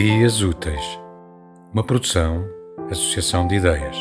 [0.00, 0.80] Ideias Úteis,
[1.72, 2.46] uma produção,
[2.88, 3.96] associação de ideias.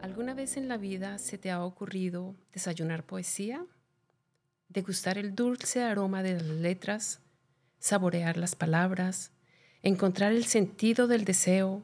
[0.00, 3.62] ¿Alguna vez en la vida se te ha ocurrido desayunar poesía?
[4.70, 7.20] Degustar el dulce aroma de las letras,
[7.78, 9.30] saborear las palabras,
[9.82, 11.82] encontrar el sentido del deseo,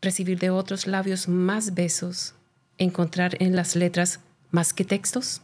[0.00, 2.34] recibir de otros labios más besos,
[2.78, 4.20] encontrar en las letras
[4.54, 5.42] más que textos?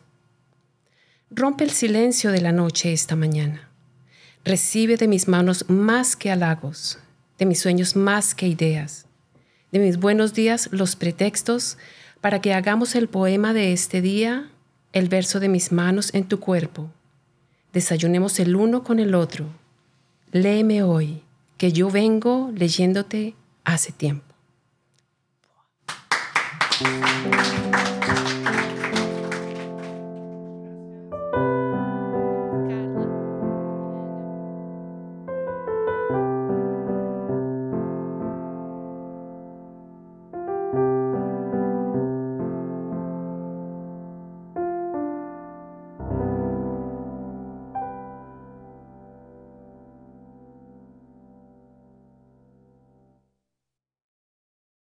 [1.31, 3.69] Rompe el silencio de la noche esta mañana.
[4.45, 6.99] Recibe de mis manos más que halagos,
[7.39, 9.07] de mis sueños más que ideas,
[9.73, 11.77] de mis buenos días los pretextos
[12.21, 14.49] para que hagamos el poema de este día,
[14.93, 16.91] el verso de mis manos en tu cuerpo.
[17.73, 19.47] Desayunemos el uno con el otro.
[20.33, 21.23] Léeme hoy,
[21.59, 24.25] que yo vengo leyéndote hace tiempo.